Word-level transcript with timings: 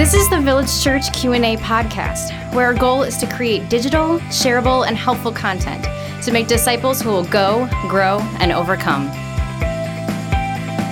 This 0.00 0.14
is 0.14 0.30
the 0.30 0.40
Village 0.40 0.80
Church 0.82 1.12
Q&A 1.12 1.58
podcast, 1.58 2.54
where 2.54 2.64
our 2.64 2.72
goal 2.72 3.02
is 3.02 3.18
to 3.18 3.26
create 3.26 3.68
digital, 3.68 4.18
shareable, 4.30 4.86
and 4.86 4.96
helpful 4.96 5.30
content 5.30 5.84
to 6.24 6.32
make 6.32 6.46
disciples 6.46 7.02
who 7.02 7.10
will 7.10 7.26
go, 7.26 7.68
grow, 7.86 8.18
and 8.38 8.50
overcome. 8.50 9.08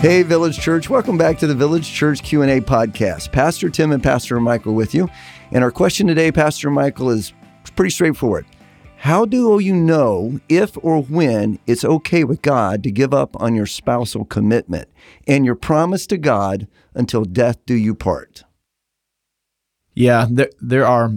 Hey 0.02 0.22
Village 0.22 0.58
Church, 0.58 0.90
welcome 0.90 1.16
back 1.16 1.38
to 1.38 1.46
the 1.46 1.54
Village 1.54 1.90
Church 1.90 2.22
Q&A 2.22 2.60
podcast. 2.60 3.32
Pastor 3.32 3.70
Tim 3.70 3.92
and 3.92 4.02
Pastor 4.02 4.38
Michael 4.40 4.74
with 4.74 4.94
you. 4.94 5.08
And 5.52 5.64
our 5.64 5.70
question 5.70 6.06
today, 6.06 6.30
Pastor 6.30 6.68
Michael, 6.70 7.08
is 7.08 7.32
pretty 7.76 7.90
straightforward. 7.90 8.44
How 8.98 9.24
do 9.24 9.58
you 9.58 9.74
know 9.74 10.38
if 10.50 10.76
or 10.84 11.02
when 11.02 11.58
it's 11.66 11.82
okay 11.82 12.24
with 12.24 12.42
God 12.42 12.82
to 12.82 12.90
give 12.90 13.14
up 13.14 13.40
on 13.40 13.54
your 13.54 13.64
spousal 13.64 14.26
commitment 14.26 14.86
and 15.26 15.46
your 15.46 15.54
promise 15.54 16.06
to 16.08 16.18
God 16.18 16.68
until 16.92 17.24
death 17.24 17.56
do 17.64 17.72
you 17.72 17.94
part? 17.94 18.44
Yeah, 19.98 20.26
there 20.30 20.50
there 20.60 20.86
are 20.86 21.12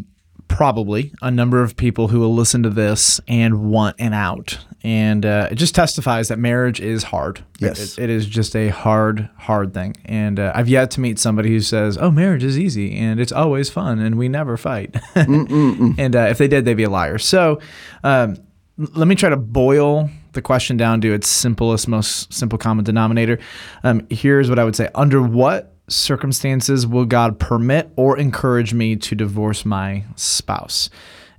probably 0.48 1.13
a 1.21 1.30
number 1.30 1.62
of 1.62 1.77
people 1.77 2.09
who 2.09 2.20
will 2.20 2.34
listen 2.34 2.63
to 2.63 2.70
this 2.70 3.21
and 3.27 3.70
want 3.70 3.95
an 3.99 4.13
out, 4.13 4.57
and 4.84 5.23
uh, 5.23 5.49
it 5.52 5.55
just 5.55 5.76
testifies 5.76 6.30
that 6.30 6.40
marriage 6.40 6.81
is 6.81 7.04
hard. 7.04 7.44
Yes. 7.59 7.98
it, 7.98 8.05
it 8.05 8.09
is 8.09 8.26
just 8.26 8.55
a 8.55 8.70
hard, 8.70 9.30
hard 9.38 9.73
thing. 9.73 9.95
And 10.05 10.40
uh, 10.40 10.52
I've 10.55 10.67
yet 10.67 10.90
to 10.91 10.99
meet 10.99 11.20
somebody 11.20 11.49
who 11.49 11.59
says, 11.59 11.95
"Oh, 11.95 12.09
marriage 12.09 12.44
is 12.44 12.57
easy 12.57 12.98
and 12.98 13.20
it's 13.20 13.31
always 13.31 13.70
fun 13.70 13.99
and 13.99 14.17
we 14.17 14.27
never 14.30 14.57
fight." 14.57 14.95
and 15.16 16.16
uh, 16.16 16.27
if 16.29 16.40
they 16.40 16.48
did, 16.48 16.66
they'd 16.66 16.73
be 16.73 16.84
a 16.84 16.90
liar. 16.90 17.18
So. 17.18 17.59
Um, 18.04 18.38
let 18.77 19.07
me 19.07 19.13
try 19.13 19.29
to 19.29 19.38
boil 19.38 20.09
the 20.32 20.41
question 20.41 20.76
down 20.76 21.02
to 21.02 21.13
its 21.13 21.27
simplest, 21.27 21.88
most 21.88 22.34
simple 22.34 22.57
common 22.57 22.84
denominator. 22.84 23.38
Um, 23.84 24.07
here's 24.10 24.49
what 24.49 24.57
I 24.57 24.63
would 24.63 24.76
say: 24.76 24.90
Under 24.95 25.21
what 25.21 25.71
circumstances 25.92 26.88
will 26.88 27.06
God 27.06 27.40
permit 27.40 27.92
or 27.96 28.18
encourage 28.18 28.74
me 28.74 28.96
to 28.96 29.16
divorce 29.16 29.66
my 29.66 30.04
spouse? 30.16 30.90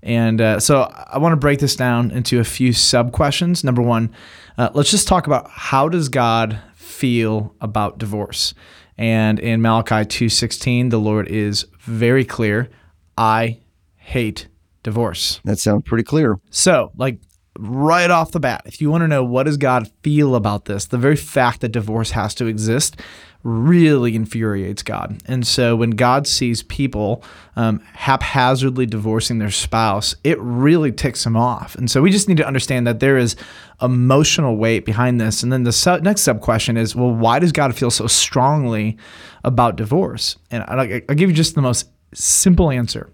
And 0.03 0.41
uh, 0.41 0.61
so 0.61 0.83
I 0.83 1.19
want 1.19 1.33
to 1.33 1.37
break 1.37 1.61
this 1.61 1.77
down 1.77 2.11
into 2.11 2.41
a 2.41 2.45
few 2.45 2.73
sub 2.73 3.13
questions. 3.13 3.63
Number 3.63 3.83
one, 3.83 4.13
uh, 4.59 4.71
let's 4.75 4.91
just 4.91 5.07
talk 5.07 5.27
about 5.27 5.49
how 5.51 5.89
does 5.89 6.09
God 6.09 6.59
feel 6.75 7.55
about 7.61 7.99
divorce? 7.99 8.55
And 8.99 9.39
in 9.39 9.63
Malachi 9.63 10.05
2:16, 10.05 10.91
the 10.91 10.99
Lord 10.99 11.29
is 11.29 11.67
very 11.81 12.25
clear, 12.25 12.69
I 13.17 13.61
hate 13.97 14.49
divorce. 14.83 15.41
That 15.45 15.59
sounds 15.59 15.85
pretty 15.85 16.05
clear. 16.05 16.39
So, 16.51 16.91
like 16.97 17.21
right 17.59 18.11
off 18.11 18.33
the 18.33 18.41
bat, 18.41 18.63
if 18.65 18.81
you 18.81 18.91
want 18.91 19.03
to 19.03 19.09
know 19.09 19.23
what 19.25 19.45
does 19.45 19.57
God 19.57 19.91
feel 20.03 20.35
about 20.35 20.65
this, 20.65 20.87
the 20.87 20.99
very 20.99 21.17
fact 21.17 21.61
that 21.61 21.69
divorce 21.69 22.13
has 22.13 22.35
to 22.37 22.47
exist 22.47 22.97
really 23.45 24.15
infuriates 24.15 24.83
God. 24.83 25.21
And 25.27 25.45
so 25.45 25.75
when 25.75 25.91
God 25.91 26.27
sees 26.27 26.63
people 26.63 27.25
um, 27.57 27.81
haphazardly 27.93 28.87
divorcing 28.87 29.39
their 29.39 29.51
spouse, 29.51 30.15
it 30.23 30.39
really 30.41 30.93
ticks 30.93 31.27
him 31.27 31.37
off. 31.37 31.75
And 31.75 31.91
so 31.91 32.01
we 32.01 32.11
just 32.11 32.29
need 32.29 32.37
to 32.37 32.47
understand 32.47 32.87
that 32.87 33.01
there 33.01 33.19
is 33.19 33.35
emotional 33.81 34.57
weight 34.57 34.85
behind 34.85 35.21
this. 35.21 35.43
And 35.43 35.53
then 35.53 35.65
the 35.65 36.01
next 36.03 36.23
sub 36.23 36.41
question 36.41 36.77
is, 36.77 36.95
well, 36.95 37.11
why 37.11 37.41
does 37.41 37.53
God 37.53 37.75
feel 37.75 37.91
so 37.91 38.07
strongly 38.07 38.97
about 39.43 39.77
divorce? 39.77 40.37
And 40.51 40.63
I'll, 40.69 40.81
I'll 40.81 41.17
give 41.17 41.29
you 41.29 41.35
just 41.35 41.57
the 41.57 41.63
most 41.63 41.89
simple 42.15 42.71
answer. 42.71 43.11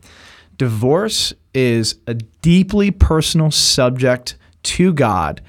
Divorce 0.58 1.32
is 1.54 1.98
a 2.06 2.14
deeply 2.14 2.90
personal 2.90 3.50
subject 3.50 4.36
to 4.64 4.92
God 4.92 5.40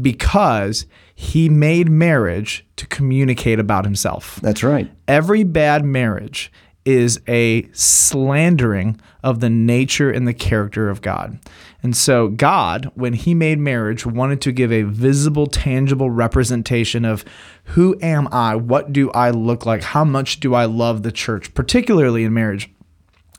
because 0.00 0.86
he 1.14 1.48
made 1.48 1.88
marriage 1.88 2.66
to 2.76 2.86
communicate 2.86 3.58
about 3.58 3.84
himself. 3.84 4.38
That's 4.42 4.62
right. 4.62 4.90
Every 5.08 5.44
bad 5.44 5.84
marriage 5.84 6.52
is 6.84 7.20
a 7.26 7.68
slandering 7.72 9.00
of 9.22 9.40
the 9.40 9.50
nature 9.50 10.10
and 10.10 10.26
the 10.26 10.32
character 10.32 10.88
of 10.88 11.02
God. 11.02 11.38
And 11.82 11.96
so, 11.96 12.28
God, 12.28 12.90
when 12.94 13.12
He 13.12 13.34
made 13.34 13.58
marriage, 13.58 14.06
wanted 14.06 14.40
to 14.42 14.52
give 14.52 14.72
a 14.72 14.82
visible, 14.82 15.46
tangible 15.46 16.10
representation 16.10 17.04
of 17.04 17.24
who 17.64 17.98
am 18.00 18.28
I? 18.30 18.54
What 18.54 18.92
do 18.92 19.10
I 19.10 19.30
look 19.30 19.66
like? 19.66 19.82
How 19.82 20.04
much 20.04 20.38
do 20.38 20.54
I 20.54 20.64
love 20.64 21.02
the 21.02 21.12
church, 21.12 21.54
particularly 21.54 22.24
in 22.24 22.32
marriage? 22.32 22.70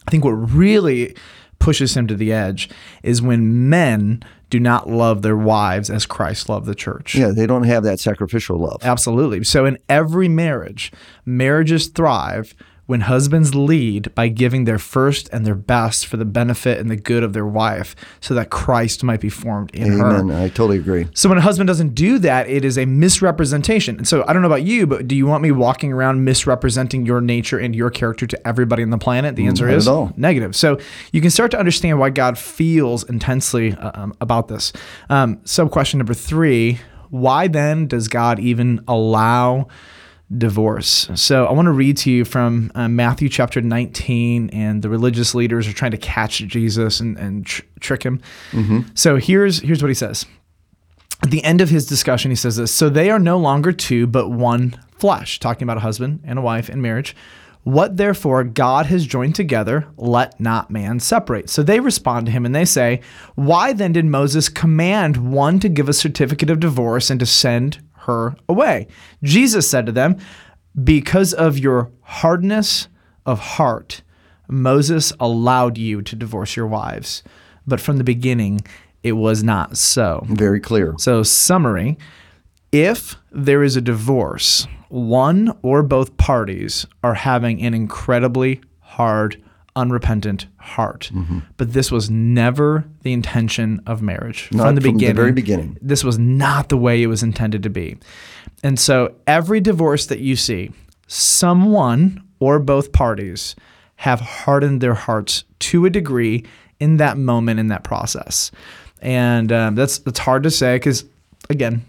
I 0.07 0.11
think 0.11 0.23
what 0.23 0.31
really 0.31 1.15
pushes 1.59 1.97
him 1.97 2.07
to 2.07 2.15
the 2.15 2.31
edge 2.31 2.69
is 3.03 3.21
when 3.21 3.69
men 3.69 4.23
do 4.49 4.59
not 4.59 4.89
love 4.89 5.21
their 5.21 5.35
wives 5.35 5.89
as 5.89 6.05
Christ 6.05 6.47
loved 6.47 6.65
the 6.65 6.75
church. 6.75 7.15
Yeah, 7.15 7.31
they 7.31 7.45
don't 7.45 7.63
have 7.63 7.83
that 7.83 7.99
sacrificial 7.99 8.57
love. 8.57 8.81
Absolutely. 8.83 9.43
So 9.43 9.65
in 9.65 9.77
every 9.89 10.29
marriage, 10.29 10.91
marriages 11.25 11.87
thrive 11.87 12.55
when 12.87 13.01
husbands 13.01 13.53
lead 13.53 14.13
by 14.15 14.29
giving 14.29 14.63
their 14.63 14.79
first 14.79 15.29
and 15.31 15.45
their 15.45 15.55
best 15.55 16.07
for 16.07 16.17
the 16.17 16.25
benefit 16.25 16.79
and 16.79 16.89
the 16.89 16.95
good 16.95 17.21
of 17.21 17.33
their 17.33 17.45
wife 17.45 17.95
so 18.21 18.33
that 18.33 18.49
Christ 18.49 19.03
might 19.03 19.19
be 19.19 19.29
formed 19.29 19.71
in 19.75 19.99
Amen. 19.99 20.29
her. 20.29 20.43
I 20.43 20.47
totally 20.47 20.77
agree. 20.77 21.07
So 21.13 21.27
when 21.27 21.37
a 21.37 21.41
husband 21.41 21.67
doesn't 21.67 21.93
do 21.93 22.17
that, 22.19 22.49
it 22.49 22.63
is 22.63 22.77
a 22.77 22.85
misrepresentation. 22.85 23.97
And 23.97 24.07
so 24.07 24.23
I 24.25 24.33
don't 24.33 24.41
know 24.41 24.47
about 24.47 24.63
you, 24.63 24.87
but 24.87 25.07
do 25.07 25.15
you 25.15 25.27
want 25.27 25.43
me 25.43 25.51
walking 25.51 25.91
around 25.91 26.23
misrepresenting 26.23 27.05
your 27.05 27.19
nature 27.19 27.59
and 27.59 27.75
your 27.75 27.89
character 27.89 28.25
to 28.25 28.47
everybody 28.47 28.83
on 28.83 28.89
the 28.89 28.97
planet? 28.97 29.35
The 29.35 29.47
answer 29.47 29.67
not 29.67 29.75
is 29.75 30.17
negative. 30.17 30.55
So 30.55 30.79
you 31.11 31.19
can 31.19 31.29
start 31.29 31.51
to 31.51 31.59
understand 31.59 31.99
why 31.99 32.09
God 32.09 32.37
feels 32.37 33.03
intensely 33.09 33.73
uh, 33.73 33.91
um, 34.01 34.13
about 34.21 34.47
this. 34.47 34.71
Um, 35.09 35.41
sub 35.43 35.71
question 35.71 35.97
number 35.97 36.13
three: 36.13 36.79
Why 37.09 37.49
then 37.49 37.87
does 37.87 38.07
God 38.07 38.39
even 38.39 38.81
allow? 38.87 39.67
Divorce. 40.35 41.09
So 41.15 41.45
I 41.45 41.53
want 41.53 41.67
to 41.67 41.71
read 41.71 41.97
to 41.97 42.11
you 42.11 42.25
from 42.25 42.71
uh, 42.75 42.87
Matthew 42.89 43.29
chapter 43.29 43.61
19, 43.61 44.49
and 44.49 44.81
the 44.81 44.89
religious 44.89 45.33
leaders 45.33 45.67
are 45.67 45.73
trying 45.73 45.91
to 45.91 45.97
catch 45.97 46.39
Jesus 46.39 46.99
and, 46.99 47.17
and 47.17 47.45
tr- 47.45 47.63
trick 47.79 48.03
him. 48.03 48.21
So 48.93 49.17
here's 49.17 49.59
here's 49.59 49.81
what 49.81 49.89
he 49.89 49.93
says. 49.95 50.25
At 51.23 51.31
the 51.31 51.43
end 51.43 51.61
of 51.61 51.69
his 51.69 51.85
discussion, 51.85 52.29
he 52.29 52.35
says 52.35 52.57
this 52.57 52.73
So 52.73 52.89
they 52.89 53.09
are 53.09 53.19
no 53.19 53.37
longer 53.37 53.71
two, 53.71 54.05
but 54.05 54.29
one 54.29 54.79
flesh, 54.97 55.39
talking 55.39 55.63
about 55.63 55.77
a 55.77 55.81
husband 55.81 56.21
and 56.23 56.37
a 56.39 56.41
wife 56.41 56.69
in 56.69 56.81
marriage. 56.81 57.15
What 57.63 57.97
therefore 57.97 58.45
God 58.45 58.85
has 58.85 59.05
joined 59.05 59.35
together, 59.35 59.87
let 59.97 60.39
not 60.39 60.71
man 60.71 61.01
separate. 61.01 61.49
So 61.49 61.63
they 61.63 61.81
respond 61.81 62.25
to 62.27 62.31
him 62.31 62.45
and 62.45 62.55
they 62.55 62.63
say, 62.63 63.01
Why 63.35 63.73
then 63.73 63.91
did 63.91 64.05
Moses 64.05 64.47
command 64.47 65.31
one 65.31 65.59
to 65.59 65.67
give 65.67 65.89
a 65.89 65.93
certificate 65.93 66.49
of 66.49 66.61
divorce 66.61 67.09
and 67.09 67.19
to 67.19 67.25
send 67.25 67.79
her 68.07 68.35
away? 68.49 68.87
Jesus 69.23 69.69
said 69.69 69.85
to 69.85 69.91
them, 69.91 70.17
Because 70.83 71.33
of 71.33 71.57
your 71.57 71.91
hardness 72.01 72.87
of 73.25 73.39
heart, 73.39 74.01
Moses 74.49 75.13
allowed 75.19 75.77
you 75.77 76.01
to 76.01 76.15
divorce 76.15 76.55
your 76.55 76.67
wives. 76.67 77.23
But 77.65 77.81
from 77.81 77.97
the 77.97 78.03
beginning, 78.03 78.61
it 79.03 79.13
was 79.13 79.43
not 79.43 79.77
so. 79.77 80.25
Very 80.27 80.59
clear. 80.59 80.95
So, 80.97 81.23
summary 81.23 81.97
if 82.71 83.15
there 83.31 83.63
is 83.63 83.75
a 83.75 83.81
divorce, 83.81 84.67
one 84.89 85.57
or 85.61 85.83
both 85.83 86.17
parties 86.17 86.85
are 87.01 87.13
having 87.13 87.61
an 87.61 87.73
incredibly 87.73 88.61
hard, 88.79 89.41
unrepentant 89.77 90.47
heart. 90.57 91.11
But 91.55 91.71
this 91.73 91.91
was 91.91 92.09
never 92.09 92.83
the 93.03 93.13
intention 93.13 93.81
of 93.85 94.01
marriage 94.01 94.49
Not 94.51 94.65
from 94.65 94.75
the 94.75 94.81
from 94.81 94.91
the 94.91 94.97
beginning. 94.97 95.15
very 95.15 95.31
beginning. 95.31 95.77
This 95.81 96.03
was 96.03 96.17
not 96.19 96.67
the 96.69 96.77
way 96.77 97.01
it 97.01 97.07
was 97.07 97.23
intended 97.23 97.63
to 97.63 97.69
be. 97.69 97.97
And 98.63 98.79
so, 98.79 99.13
every 99.27 99.61
divorce 99.61 100.07
that 100.07 100.19
you 100.19 100.35
see, 100.35 100.71
someone 101.07 102.23
or 102.39 102.59
both 102.59 102.91
parties 102.91 103.55
have 103.97 104.19
hardened 104.19 104.81
their 104.81 104.93
hearts 104.93 105.43
to 105.59 105.85
a 105.85 105.89
degree 105.89 106.45
in 106.79 106.97
that 106.97 107.17
moment 107.17 107.59
in 107.59 107.67
that 107.67 107.83
process. 107.83 108.51
And 109.01 109.51
um, 109.51 109.75
that's 109.75 109.99
that's 109.99 110.19
hard 110.19 110.43
to 110.43 110.51
say 110.51 110.75
because 110.75 111.05
again, 111.49 111.85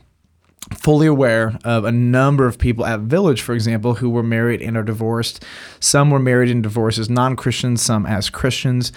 fully 0.74 1.06
aware 1.06 1.58
of 1.64 1.84
a 1.84 1.92
number 1.92 2.46
of 2.46 2.58
people 2.58 2.84
at 2.84 3.00
Village, 3.00 3.40
for 3.40 3.54
example, 3.54 3.94
who 3.94 4.10
were 4.10 4.22
married 4.22 4.62
and 4.62 4.76
are 4.76 4.82
divorced. 4.82 5.44
Some 5.80 6.10
were 6.10 6.18
married 6.18 6.50
and 6.50 6.62
divorced 6.62 6.98
as 6.98 7.10
non 7.10 7.36
Christians, 7.36 7.82
some 7.82 8.06
as 8.06 8.30
Christians. 8.30 8.92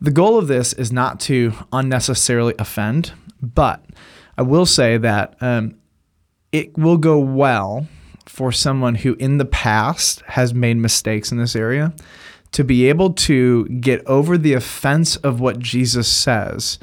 The 0.00 0.10
goal 0.10 0.38
of 0.38 0.48
this 0.48 0.72
is 0.72 0.92
not 0.92 1.20
to 1.20 1.52
unnecessarily 1.72 2.54
offend, 2.58 3.12
but 3.40 3.84
I 4.36 4.42
will 4.42 4.66
say 4.66 4.98
that 4.98 5.36
um, 5.40 5.76
it 6.52 6.76
will 6.76 6.98
go 6.98 7.18
well 7.18 7.86
for 8.26 8.50
someone 8.52 8.96
who 8.96 9.14
in 9.14 9.38
the 9.38 9.44
past 9.44 10.22
has 10.22 10.52
made 10.52 10.76
mistakes 10.76 11.30
in 11.30 11.38
this 11.38 11.54
area 11.54 11.94
to 12.52 12.64
be 12.64 12.88
able 12.88 13.12
to 13.12 13.66
get 13.66 14.04
over 14.06 14.38
the 14.38 14.52
offense 14.52 15.16
of 15.16 15.40
what 15.40 15.58
Jesus 15.58 16.08
says, 16.08 16.78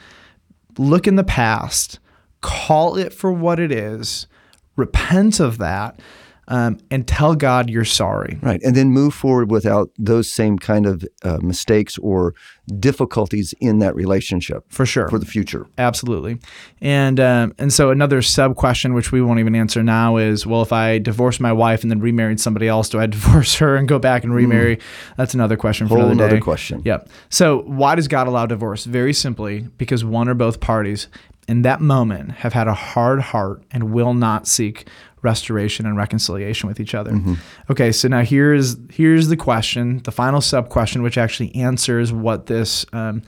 look 0.77 1.07
in 1.07 1.15
the 1.15 1.23
past, 1.23 1.99
call 2.41 2.97
it 2.97 3.13
for 3.13 3.31
what 3.31 3.59
it 3.59 3.71
is, 3.71 4.27
repent 4.75 5.39
of 5.39 5.57
that, 5.59 5.99
um, 6.47 6.77
and 6.89 7.07
tell 7.07 7.35
God 7.35 7.69
you're 7.69 7.85
sorry. 7.85 8.38
Right. 8.41 8.61
And 8.63 8.75
then 8.75 8.89
move 8.91 9.13
forward 9.13 9.49
without 9.51 9.89
those 9.97 10.29
same 10.31 10.57
kind 10.59 10.85
of 10.85 11.05
uh, 11.23 11.38
mistakes 11.41 11.97
or 11.99 12.33
difficulties 12.79 13.53
in 13.61 13.79
that 13.79 13.95
relationship 13.95 14.63
For 14.69 14.85
sure. 14.85 15.07
for 15.09 15.19
the 15.19 15.25
future. 15.25 15.67
Absolutely, 15.77 16.39
and 16.81 17.19
um, 17.19 17.53
and 17.57 17.71
so 17.71 17.89
another 17.91 18.21
sub 18.21 18.55
question, 18.55 18.93
which 18.93 19.11
we 19.11 19.21
won't 19.21 19.39
even 19.39 19.55
answer 19.55 19.83
now, 19.83 20.17
is 20.17 20.45
well, 20.45 20.61
if 20.61 20.73
I 20.73 20.97
divorce 20.97 21.39
my 21.39 21.51
wife 21.53 21.81
and 21.83 21.91
then 21.91 21.99
remarried 21.99 22.39
somebody 22.39 22.67
else, 22.67 22.89
do 22.89 22.99
I 22.99 23.05
divorce 23.17 23.55
her 23.55 23.75
and 23.75 23.88
go 23.88 23.99
back 23.99 24.23
and 24.23 24.33
remarry? 24.33 24.79
That's 25.17 25.33
another 25.33 25.57
question 25.57 25.88
for 25.88 25.95
Hmm. 25.95 26.01
Whole 26.01 26.09
another 26.11 26.23
another 26.25 26.38
day. 26.38 26.41
question. 26.41 26.81
Yep. 26.85 27.09
So 27.29 27.61
why 27.63 27.95
does 27.95 28.07
God 28.07 28.27
allow 28.27 28.45
divorce? 28.45 28.85
Very 28.85 29.13
simply, 29.13 29.67
because 29.77 30.03
one 30.05 30.27
or 30.29 30.33
both 30.33 30.59
parties 30.59 31.07
in 31.47 31.63
that 31.63 31.81
moment 31.81 32.31
have 32.31 32.53
had 32.53 32.67
a 32.67 32.73
hard 32.73 33.19
heart 33.19 33.63
and 33.71 33.91
will 33.91 34.13
not 34.13 34.47
seek 34.47 34.88
restoration 35.21 35.85
and 35.85 35.97
reconciliation 35.97 36.68
with 36.68 36.79
each 36.79 36.95
other. 36.95 37.12
Mm-hmm. 37.12 37.33
Okay, 37.69 37.91
so 37.91 38.07
now 38.07 38.21
here's 38.23 38.75
here's 38.91 39.27
the 39.27 39.38
question, 39.38 40.00
the 40.03 40.12
final 40.12 40.41
sub 40.41 40.69
question, 40.69 41.03
which 41.03 41.18
actually 41.18 41.53
answers 41.56 42.12
what 42.12 42.47
this 42.47 42.85
um, 42.94 43.21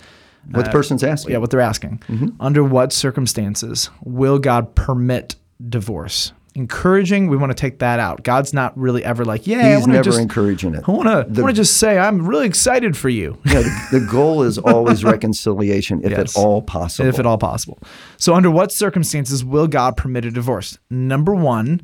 What 0.51 0.65
the 0.65 0.71
person's 0.71 1.03
asking. 1.03 1.31
yeah, 1.31 1.37
what 1.37 1.49
they're 1.51 1.61
asking. 1.61 2.01
Mm-hmm. 2.09 2.29
Under 2.39 2.63
what 2.63 2.91
circumstances 2.91 3.89
will 4.03 4.39
God 4.39 4.75
permit 4.75 5.35
divorce? 5.69 6.33
Encouraging, 6.55 7.29
we 7.29 7.37
want 7.37 7.49
to 7.49 7.55
take 7.55 7.79
that 7.79 7.99
out. 7.99 8.23
God's 8.23 8.53
not 8.53 8.77
really 8.77 9.03
ever 9.03 9.25
like, 9.25 9.47
yeah, 9.47 9.75
He's 9.75 9.87
never 9.87 10.03
just, 10.03 10.19
encouraging 10.19 10.75
it. 10.75 10.83
I 10.87 10.91
want 10.91 11.07
to, 11.07 11.41
want 11.41 11.55
to 11.55 11.59
just 11.59 11.77
say, 11.77 11.97
I'm 11.97 12.27
really 12.27 12.45
excited 12.45 12.95
for 12.95 13.09
you, 13.09 13.39
Yeah, 13.45 13.61
the, 13.61 13.99
the 13.99 14.05
goal 14.05 14.43
is 14.43 14.57
always 14.59 15.03
reconciliation, 15.03 16.01
if 16.03 16.11
Yes. 16.11 16.37
at 16.37 16.39
all 16.39 16.61
possible. 16.61 17.09
if 17.09 17.17
at 17.17 17.25
all 17.25 17.39
possible. 17.39 17.79
So, 18.17 18.35
under 18.35 18.51
what 18.51 18.71
circumstances 18.71 19.43
will 19.43 19.67
God 19.67 19.97
permit 19.97 20.25
a 20.25 20.31
divorce? 20.31 20.77
Number 20.91 21.33
one, 21.33 21.81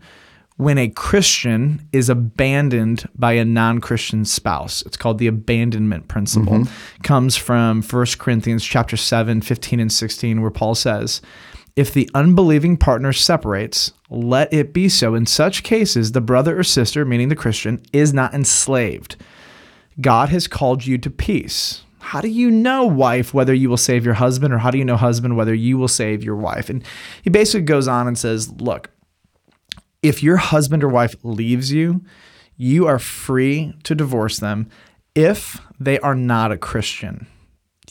when 0.58 0.78
a 0.78 0.90
Christian 0.90 1.88
is 1.94 2.10
abandoned 2.10 3.08
by 3.16 3.32
a 3.32 3.46
non-Christian 3.46 4.26
spouse. 4.26 4.82
It's 4.82 4.98
called 4.98 5.18
the 5.18 5.28
abandonment 5.28 6.10
principle. 6.10 6.52
Mm-hmm. 6.52 7.02
Comes 7.02 7.38
from 7.38 7.82
1 7.82 8.06
Corinthians 8.18 8.66
chapter 8.66 8.98
7, 8.98 9.40
15 9.40 9.80
and 9.80 9.92
16 9.92 10.42
where 10.42 10.52
Paul 10.52 10.76
says, 10.76 11.22
"If 11.76 11.94
the 11.94 12.10
unbelieving 12.14 12.78
partner 12.78 13.14
separates, 13.14 13.94
let 14.10 14.52
it 14.54 14.74
be 14.74 14.90
so. 14.90 15.16
In 15.16 15.26
such 15.26 15.64
cases, 15.64 16.12
the 16.12 16.22
brother 16.22 16.60
or 16.60 16.64
sister, 16.64 17.06
meaning 17.06 17.30
the 17.30 17.36
Christian, 17.36 17.82
is 17.94 18.14
not 18.14 18.34
enslaved. 18.34 19.16
God 20.02 20.30
has 20.30 20.48
called 20.48 20.86
you 20.86 20.98
to 20.98 21.10
peace. 21.10 21.84
How 22.00 22.22
do 22.22 22.28
you 22.28 22.50
know, 22.50 22.86
wife, 22.86 23.34
whether 23.34 23.54
you 23.54 23.70
will 23.70 23.78
save 23.78 24.06
your 24.06 24.16
husband, 24.16 24.54
or 24.54 24.58
how 24.60 24.72
do 24.72 24.78
you 24.78 24.86
know, 24.86 24.96
husband, 24.96 25.36
whether 25.36 25.54
you 25.54 25.78
will 25.78 25.88
save 25.88 26.24
your 26.24 26.36
wife? 26.36 26.70
And 26.70 26.84
he 27.22 27.30
basically 27.30 27.62
goes 27.62 27.88
on 27.88 28.08
and 28.08 28.18
says, 28.18 28.52
Look, 28.54 28.90
if 30.02 30.24
your 30.24 30.38
husband 30.38 30.84
or 30.84 30.90
wife 30.90 31.16
leaves 31.24 31.72
you, 31.72 32.04
you 32.58 32.88
are 32.88 33.00
free 33.00 33.74
to 33.84 33.96
divorce 33.96 34.40
them 34.40 34.70
if 35.14 35.62
they 35.80 36.00
are 36.00 36.16
not 36.16 36.52
a 36.52 36.58
Christian. 36.58 37.28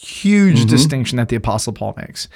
Huge 0.01 0.67
distinction 0.67 1.17
that 1.17 1.29
the 1.29 1.37
Apostle 1.37 1.73
Paul 1.73 1.95
makes. 1.97 2.29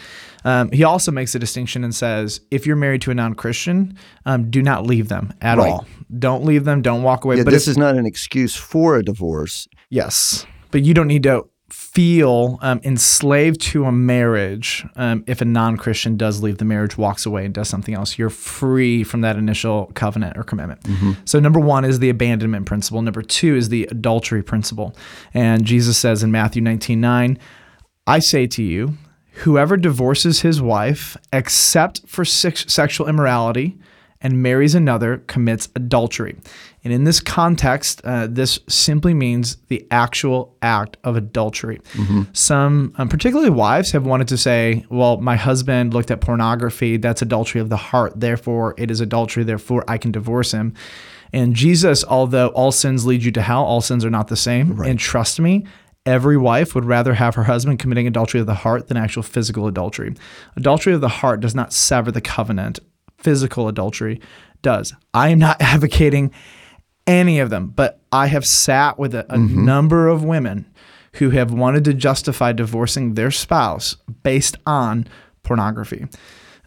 Um, 0.45 0.71
he 0.73 0.83
also 0.85 1.13
makes 1.13 1.35
a 1.35 1.39
distinction 1.39 1.85
and 1.85 1.95
says, 1.95 2.41
if 2.51 2.67
you're 2.67 2.77
married 2.77 3.03
to 3.03 3.11
a 3.11 3.15
non 3.15 3.35
Christian, 3.35 3.97
um, 4.27 4.51
do 4.51 4.61
not 4.63 4.85
leave 4.85 5.09
them 5.09 5.33
at 5.41 5.59
Right. 5.59 5.71
all. 5.71 5.87
Don't 6.19 6.45
leave 6.45 6.65
them. 6.65 6.83
Don't 6.83 7.03
walk 7.03 7.25
away. 7.25 7.37
Yeah, 7.37 7.45
but 7.45 7.53
this 7.53 7.69
if- 7.69 7.73
is 7.73 7.79
not 7.79 7.97
an 7.97 8.07
excuse 8.07 8.57
for 8.57 8.97
a 8.97 9.05
divorce. 9.05 9.69
Yes, 9.91 10.45
but 10.71 10.83
you 10.83 10.95
don't 10.95 11.07
need 11.07 11.23
to 11.23 11.45
feel 11.73 12.59
um, 12.61 12.81
enslaved 12.85 13.61
to 13.61 13.85
a 13.85 13.93
marriage 13.93 14.85
um, 14.97 15.25
if 15.27 15.41
a 15.41 15.45
non-Christian 15.45 16.17
does 16.17 16.43
leave 16.43 16.59
the 16.59 16.65
marriage, 16.65 16.99
walks 16.99 17.25
away, 17.25 17.45
and 17.45 17.55
does 17.55 17.69
something 17.69 17.95
else. 17.95 18.19
You're 18.19 18.31
free 18.31 19.05
from 19.05 19.23
that 19.23 19.37
initial 19.37 19.91
covenant 19.95 20.37
or 20.37 20.43
commitment. 20.43 20.81
So 21.25 21.41
number 21.41 21.59
one 21.59 21.85
is 21.85 21.99
the 21.99 22.11
abandonment 22.11 22.67
principle. 22.67 23.01
Number 23.03 23.23
two 23.23 23.57
is 23.57 23.71
the 23.71 23.89
adultery 23.91 24.43
principle. 24.43 24.95
And 25.33 25.65
Jesus 25.65 25.97
says 25.97 26.23
in 26.23 26.31
Matthew 26.31 26.63
19, 26.63 27.01
9, 27.01 27.39
I 28.07 28.19
say 28.19 28.47
to 28.49 28.63
you, 28.63 28.97
whoever 29.37 29.77
divorces 29.79 30.43
his 30.43 30.61
wife 30.61 31.17
except 31.33 32.07
for 32.07 32.25
sex- 32.25 32.67
sexual 32.73 33.09
immorality 33.09 33.79
and 34.23 34.43
marries 34.43 34.75
another 34.75 35.19
commits 35.27 35.69
adultery. 35.75 36.37
And 36.85 36.93
in 36.93 37.05
this 37.05 37.21
context, 37.21 38.01
uh, 38.05 38.27
this 38.29 38.59
simply 38.69 39.15
means 39.15 39.57
the 39.69 39.87
actual 39.91 40.57
act 40.63 40.97
of 41.05 41.17
adultery. 41.17 41.81
Some, 42.33 42.93
um, 42.97 43.09
particularly 43.09 43.51
wives, 43.51 43.93
have 43.93 44.07
wanted 44.07 44.29
to 44.29 44.37
say, 44.37 44.85
well, 44.91 45.21
my 45.21 45.37
husband 45.37 45.95
looked 45.95 46.11
at 46.11 46.21
pornography, 46.21 46.97
that's 46.97 47.23
adultery 47.23 47.61
of 47.61 47.69
the 47.69 47.77
heart, 47.77 48.19
therefore 48.19 48.75
it 48.79 48.91
is 48.91 49.01
adultery, 49.01 49.45
therefore 49.45 49.85
I 49.87 49.99
can 49.99 50.13
divorce 50.13 50.53
him. 50.53 50.75
And 51.33 51.55
Jesus, 51.55 52.05
although 52.05 52.49
all 52.49 52.73
sins 52.73 53.07
lead 53.07 53.23
you 53.25 53.33
to 53.33 53.43
hell, 53.43 53.65
all 53.65 53.81
sins 53.81 54.05
are 54.05 54.11
not 54.11 54.29
the 54.29 54.37
same. 54.37 54.73
And 54.91 54.99
trust 54.99 55.41
me, 55.41 55.65
Every 56.05 56.37
wife 56.37 56.75
would 56.75 56.85
rather 56.85 57.15
have 57.15 57.37
her 57.37 57.45
husband 57.45 57.79
committing 57.79 58.09
adultery 58.09 58.41
of 58.41 58.47
the 58.49 58.55
heart 58.55 58.89
than 58.89 58.97
actual 58.97 59.23
physical 59.23 59.69
adultery. 59.69 60.15
Adultery 60.57 60.95
of 60.95 61.01
the 61.01 61.09
heart 61.09 61.39
does 61.39 61.55
not 61.55 61.73
sever 61.73 62.11
the 62.11 62.21
covenant. 62.21 62.81
Physical 63.23 63.69
adultery 63.69 64.21
does. 64.63 64.95
I 65.15 65.31
am 65.31 65.39
not 65.39 65.57
advocating 65.61 66.33
any 67.07 67.41
of 67.41 67.51
them, 67.51 67.69
but 67.69 68.01
I 68.13 68.27
have 68.27 68.47
sat 68.47 68.99
with 68.99 69.15
a, 69.15 69.27
a 69.33 69.39
number 69.39 70.09
of 70.09 70.25
women 70.25 70.67
who 71.15 71.31
have 71.31 71.53
wanted 71.53 71.85
to 71.85 71.95
justify 71.95 72.53
divorcing 72.53 73.15
their 73.15 73.31
spouse 73.31 73.97
based 74.23 74.57
on 74.67 75.07
pornography. 75.43 76.07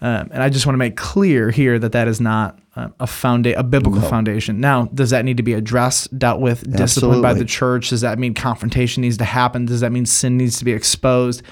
Um, 0.02 0.30
and 0.31 0.44
I 0.44 0.50
just 0.50 0.66
want 0.66 0.75
to 0.75 0.78
make 0.78 0.98
clear 0.98 1.52
here 1.52 1.80
that 1.80 1.94
that 1.94 2.07
is 2.07 2.19
not 2.19 2.60
uh, 2.75 2.90
a 3.00 3.06
founda- 3.06 3.58
a 3.58 3.63
biblical 3.63 4.01
foundation. 4.01 4.60
Now, 4.60 4.86
does 4.94 5.12
that 5.12 5.24
need 5.24 5.38
to 5.38 5.44
be 5.44 5.54
addressed, 5.54 6.18
dealt 6.19 6.42
with, 6.42 6.69
disciplined 6.75 7.22
by 7.22 7.34
the 7.34 7.46
church? 7.46 7.90
Does 7.90 8.01
that 8.01 8.19
mean 8.19 8.34
confrontation 8.34 9.01
needs 9.01 9.18
to 9.18 9.25
happen? 9.25 9.66
Does 9.66 9.80
that 9.80 9.92
mean 9.94 10.06
sin 10.06 10.38
needs 10.38 10.60
to 10.60 10.66
be 10.66 10.74
exposed? 10.74 11.44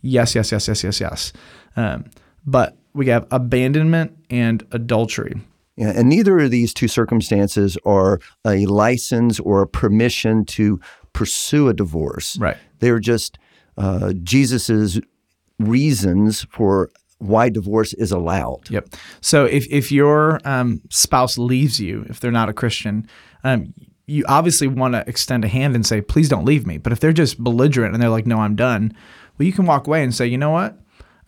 Yes, 0.00 0.34
yes, 0.34 0.50
yes, 0.50 0.66
yes, 0.66 0.82
yes, 0.82 1.00
yes. 1.00 1.32
Um, 1.76 2.10
but 2.46 2.76
we 2.92 3.06
have 3.06 3.26
abandonment 3.30 4.16
and 4.28 4.66
adultery. 4.72 5.40
Yeah, 5.76 5.92
and 5.96 6.08
neither 6.08 6.38
of 6.40 6.50
these 6.50 6.74
two 6.74 6.88
circumstances 6.88 7.78
are 7.86 8.20
a 8.46 8.66
license 8.66 9.40
or 9.40 9.62
a 9.62 9.66
permission 9.66 10.44
to 10.46 10.80
pursue 11.12 11.68
a 11.68 11.74
divorce. 11.74 12.36
Right. 12.38 12.56
They're 12.80 12.98
just 12.98 13.38
uh, 13.78 14.12
Jesus's 14.22 15.00
reasons 15.58 16.46
for 16.50 16.90
why 17.18 17.50
divorce 17.50 17.92
is 17.94 18.12
allowed. 18.12 18.68
Yep. 18.70 18.94
So 19.20 19.44
if 19.44 19.66
if 19.70 19.92
your 19.92 20.40
um, 20.44 20.80
spouse 20.90 21.38
leaves 21.38 21.80
you, 21.80 22.04
if 22.08 22.20
they're 22.20 22.30
not 22.30 22.48
a 22.48 22.52
Christian, 22.52 23.06
um, 23.44 23.74
you 24.06 24.24
obviously 24.28 24.66
want 24.66 24.94
to 24.94 25.04
extend 25.06 25.44
a 25.44 25.48
hand 25.48 25.74
and 25.74 25.86
say, 25.86 26.00
"Please 26.00 26.28
don't 26.28 26.44
leave 26.44 26.66
me." 26.66 26.78
But 26.78 26.92
if 26.92 27.00
they're 27.00 27.12
just 27.12 27.42
belligerent 27.42 27.94
and 27.94 28.02
they're 28.02 28.10
like, 28.10 28.26
"No, 28.26 28.38
I'm 28.38 28.56
done," 28.56 28.92
well, 29.38 29.46
you 29.46 29.52
can 29.52 29.66
walk 29.66 29.86
away 29.86 30.02
and 30.02 30.14
say, 30.14 30.26
"You 30.26 30.38
know 30.38 30.50
what? 30.50 30.78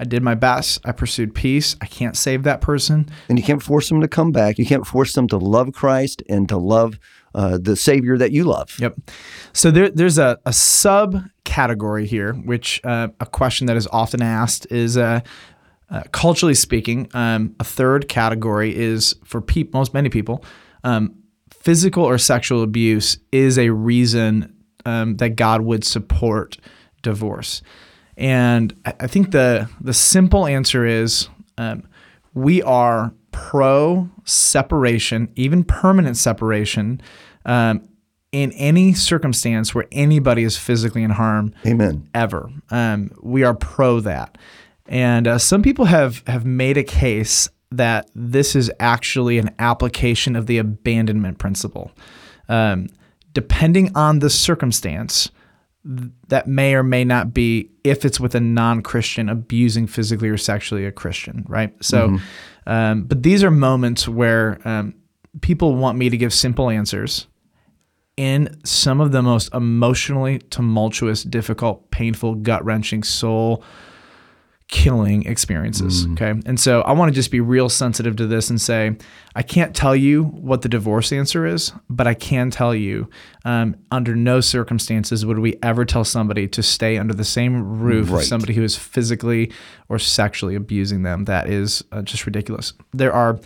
I 0.02 0.04
did 0.04 0.20
my 0.20 0.34
best. 0.34 0.80
I 0.84 0.90
pursued 0.90 1.32
peace. 1.32 1.76
I 1.80 1.86
can't 1.86 2.16
save 2.16 2.42
that 2.42 2.60
person. 2.60 3.08
And 3.28 3.38
you 3.38 3.44
can't 3.44 3.62
force 3.62 3.88
them 3.88 4.00
to 4.00 4.08
come 4.08 4.32
back. 4.32 4.58
You 4.58 4.66
can't 4.66 4.84
force 4.84 5.12
them 5.12 5.28
to 5.28 5.36
love 5.36 5.72
Christ 5.72 6.24
and 6.28 6.48
to 6.48 6.56
love 6.56 6.98
uh, 7.36 7.56
the 7.62 7.76
Savior 7.76 8.18
that 8.18 8.32
you 8.32 8.42
love. 8.42 8.76
Yep. 8.80 8.98
So 9.52 9.70
there, 9.70 9.90
there's 9.90 10.18
a, 10.18 10.40
a 10.44 10.50
subcategory 10.50 12.06
here, 12.06 12.32
which 12.32 12.80
uh, 12.82 13.08
a 13.20 13.26
question 13.26 13.68
that 13.68 13.76
is 13.76 13.86
often 13.92 14.22
asked 14.22 14.66
is, 14.72 14.96
uh, 14.96 15.20
uh, 15.88 16.02
culturally 16.10 16.54
speaking, 16.54 17.08
um, 17.14 17.54
a 17.60 17.64
third 17.64 18.08
category 18.08 18.76
is 18.76 19.14
for 19.24 19.40
peop 19.40 19.72
most 19.72 19.94
many 19.94 20.08
people, 20.08 20.44
um, 20.82 21.14
physical 21.52 22.02
or 22.02 22.18
sexual 22.18 22.64
abuse 22.64 23.18
is 23.30 23.56
a 23.56 23.68
reason 23.68 24.52
um, 24.84 25.16
that 25.18 25.36
God 25.36 25.60
would 25.60 25.84
support 25.84 26.58
divorce. 27.02 27.62
And 28.22 28.72
I 28.86 29.08
think 29.08 29.32
the 29.32 29.68
the 29.80 29.92
simple 29.92 30.46
answer 30.46 30.86
is 30.86 31.28
um, 31.58 31.82
we 32.34 32.62
are 32.62 33.12
pro 33.32 34.08
separation, 34.24 35.28
even 35.34 35.64
permanent 35.64 36.16
separation, 36.16 37.02
um, 37.44 37.88
in 38.30 38.52
any 38.52 38.94
circumstance 38.94 39.74
where 39.74 39.86
anybody 39.90 40.44
is 40.44 40.56
physically 40.56 41.02
in 41.02 41.10
harm 41.10 41.52
Amen. 41.66 42.08
ever. 42.14 42.48
Um, 42.70 43.10
we 43.20 43.42
are 43.42 43.54
pro 43.54 43.98
that. 44.00 44.38
And 44.86 45.26
uh, 45.26 45.38
some 45.38 45.60
people 45.60 45.86
have 45.86 46.22
have 46.28 46.46
made 46.46 46.76
a 46.76 46.84
case 46.84 47.48
that 47.72 48.08
this 48.14 48.54
is 48.54 48.70
actually 48.78 49.38
an 49.38 49.50
application 49.58 50.36
of 50.36 50.46
the 50.46 50.58
abandonment 50.58 51.38
principle. 51.38 51.90
Um, 52.48 52.86
depending 53.32 53.90
on 53.96 54.20
the 54.20 54.30
circumstance, 54.30 55.28
that 55.84 56.46
may 56.46 56.74
or 56.74 56.82
may 56.82 57.04
not 57.04 57.34
be 57.34 57.70
if 57.82 58.04
it's 58.04 58.20
with 58.20 58.34
a 58.34 58.40
non-Christian 58.40 59.28
abusing 59.28 59.86
physically 59.86 60.28
or 60.28 60.36
sexually 60.36 60.84
a 60.86 60.92
Christian, 60.92 61.44
right? 61.48 61.74
So, 61.82 62.18
um, 62.66 63.04
but 63.04 63.22
these 63.22 63.42
are 63.42 63.50
moments 63.50 64.06
where 64.06 64.60
um, 64.64 64.94
people 65.40 65.74
want 65.74 65.98
me 65.98 66.08
to 66.08 66.16
give 66.16 66.32
simple 66.32 66.70
answers 66.70 67.26
in 68.16 68.60
some 68.64 69.00
of 69.00 69.10
the 69.10 69.22
most 69.22 69.52
emotionally 69.54 70.38
tumultuous, 70.38 71.22
difficult, 71.24 71.90
painful, 71.90 72.36
gut 72.36 72.64
wrenching, 72.64 73.02
soul 73.02 73.64
killing 74.68 75.24
experiences. 75.26 76.06
Okay. 76.12 76.32
And 76.46 76.58
so 76.58 76.80
I 76.82 76.92
want 76.92 77.10
to 77.10 77.14
just 77.14 77.30
be 77.30 77.40
real 77.40 77.68
sensitive 77.68 78.16
to 78.16 78.26
this 78.26 78.48
and 78.50 78.60
say, 78.60 78.96
I 79.34 79.42
can't 79.42 79.74
tell 79.76 79.94
you 79.94 80.24
what 80.24 80.62
the 80.62 80.68
divorce 80.68 81.12
answer 81.12 81.44
is, 81.46 81.72
but 81.90 82.06
I 82.06 82.14
can 82.14 82.50
tell 82.50 82.74
you 82.74 83.08
um, 83.44 83.76
under 83.90 84.14
no 84.14 84.40
circumstances 84.40 85.26
would 85.26 85.38
we 85.38 85.58
ever 85.62 85.84
tell 85.84 86.04
somebody 86.04 86.48
to 86.48 86.62
stay 86.62 86.96
under 86.98 87.14
the 87.14 87.24
same 87.24 87.80
roof 87.80 88.08
Right. 88.08 88.16
with 88.18 88.24
somebody 88.26 88.54
who 88.54 88.62
is 88.62 88.76
physically 88.76 89.52
or 89.88 89.98
sexually 89.98 90.54
abusing 90.54 91.02
them. 91.02 91.24
That 91.26 91.48
is 91.48 91.84
uh, 91.92 92.02
just 92.02 92.24
ridiculous. 92.26 92.72
There 92.92 93.12
are 93.12 93.38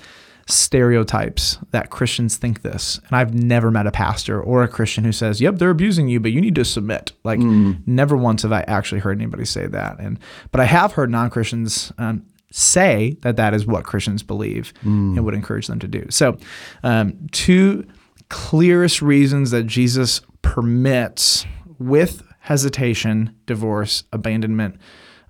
stereotypes 0.47 1.59
that 1.73 1.91
Christians 1.91 2.37
think 2.37 2.63
this. 2.63 3.01
And 3.07 3.17
I've 3.17 3.35
never 3.35 3.71
met 3.71 3.87
a 3.87 3.91
pastor 3.91 4.41
or 4.41 4.63
a 4.63 4.69
Christian 4.69 5.05
who 5.05 5.13
says, 5.13 5.41
"Yep, 5.41 5.57
they're 5.57 5.71
abusing 5.71 6.09
you, 6.09 6.21
but 6.21 6.33
you 6.33 6.41
need 6.41 6.55
to 6.55 6.65
submit." 6.65 7.13
Like 7.25 7.41
never 7.41 8.17
once 8.17 8.43
have 8.43 8.53
I 8.53 8.63
actually 8.63 9.01
heard 9.01 9.19
anybody 9.19 9.45
say 9.45 9.67
that. 9.67 9.99
And 9.99 10.19
but 10.53 10.61
I 10.61 10.65
have 10.65 10.93
heard 10.93 11.11
non-Christians 11.11 11.93
um, 11.99 12.25
say 12.53 13.17
that 13.23 13.37
that 13.37 13.55
is 13.55 13.67
what 13.67 13.85
Christians 13.85 14.23
believe 14.23 14.73
and 15.17 15.25
would 15.25 15.35
encourage 15.35 15.67
them 15.67 15.81
to 15.81 15.89
do. 15.89 16.07
So, 16.11 16.39
um, 16.85 17.15
two 17.33 17.85
clearest 18.29 19.03
reasons 19.03 19.51
that 19.51 19.65
Jesus 19.67 20.21
permits 20.43 21.45
with 21.79 22.23
hesitation 22.41 23.35
divorce, 23.47 24.05
abandonment, 24.13 24.77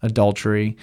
adultery. 0.03 0.77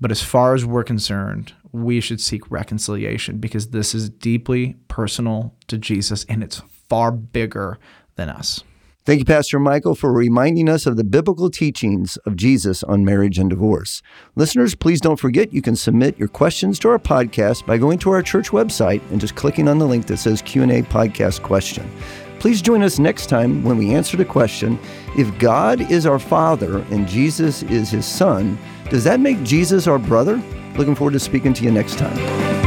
But 0.00 0.10
as 0.10 0.22
far 0.22 0.54
as 0.54 0.64
we're 0.64 0.84
concerned, 0.84 1.52
we 1.72 2.00
should 2.00 2.20
seek 2.20 2.50
reconciliation 2.50 3.38
because 3.38 3.68
this 3.68 3.94
is 3.94 4.10
deeply 4.10 4.76
personal 4.88 5.54
to 5.68 5.78
Jesus 5.78 6.24
and 6.28 6.42
it's 6.42 6.62
far 6.88 7.10
bigger 7.12 7.78
than 8.16 8.28
us. 8.28 8.62
Thank 9.06 9.20
you, 9.20 9.24
Pastor 9.24 9.58
Michael, 9.58 9.94
for 9.94 10.12
reminding 10.12 10.68
us 10.68 10.84
of 10.84 10.96
the 10.96 11.04
biblical 11.04 11.50
teachings 11.50 12.18
of 12.26 12.36
Jesus 12.36 12.82
on 12.82 13.02
marriage 13.02 13.38
and 13.38 13.48
divorce. 13.48 14.02
Listeners, 14.36 14.74
please 14.74 15.00
don't 15.00 15.18
forget 15.18 15.54
you 15.54 15.62
can 15.62 15.74
submit 15.74 16.18
your 16.18 16.28
questions 16.28 16.78
to 16.80 16.90
our 16.90 16.98
podcast 16.98 17.64
by 17.64 17.78
going 17.78 17.98
to 18.00 18.10
our 18.10 18.22
church 18.22 18.50
website 18.50 19.00
and 19.10 19.18
just 19.20 19.36
clicking 19.36 19.68
on 19.68 19.78
the 19.78 19.86
link 19.86 20.06
that 20.06 20.18
says 20.18 20.42
Q&A 20.42 20.82
podcast 20.82 21.42
question. 21.42 21.90
Please 22.40 22.60
join 22.60 22.82
us 22.82 22.98
next 22.98 23.26
time 23.26 23.64
when 23.64 23.78
we 23.78 23.94
answer 23.94 24.18
the 24.18 24.24
question, 24.24 24.78
if 25.16 25.36
God 25.38 25.80
is 25.90 26.04
our 26.04 26.18
father 26.18 26.78
and 26.90 27.08
Jesus 27.08 27.62
is 27.64 27.90
his 27.90 28.06
son, 28.06 28.58
does 28.90 29.04
that 29.04 29.20
make 29.20 29.42
Jesus 29.42 29.86
our 29.86 29.98
brother? 29.98 30.42
Looking 30.76 30.94
forward 30.94 31.12
to 31.12 31.20
speaking 31.20 31.52
to 31.54 31.64
you 31.64 31.70
next 31.70 31.98
time. 31.98 32.59